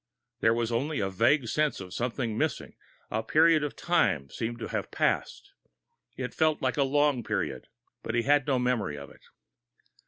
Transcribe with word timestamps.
There 0.39 0.55
was 0.55 0.71
only 0.71 0.99
a 0.99 1.11
vague 1.11 1.47
sense 1.47 1.79
of 1.79 1.93
something 1.93 2.35
missing 2.35 2.73
a 3.11 3.21
period 3.21 3.63
of 3.63 3.75
time 3.75 4.31
seemed 4.31 4.57
to 4.57 4.69
have 4.69 4.89
passed. 4.89 5.51
It 6.17 6.33
felt 6.33 6.59
like 6.59 6.77
a 6.77 6.81
long 6.83 7.23
period, 7.23 7.67
but 8.01 8.15
he 8.15 8.23
had 8.23 8.47
no 8.47 8.57
memory 8.57 8.97
of 8.97 9.11
it. 9.11 9.21